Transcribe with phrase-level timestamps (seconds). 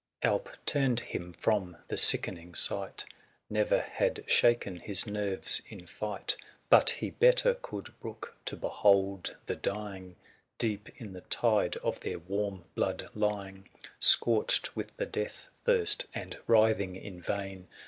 [0.23, 3.05] Alp turned him from the sickening sight:
[3.51, 6.35] Never had shaken his nerves in fight;
[6.71, 10.15] 435 But he better could brook to behold the dying,
[10.57, 13.69] Deep in the tide of their warm blood lying,
[13.99, 17.67] Scorched with the death^thirst, and writhing in vain.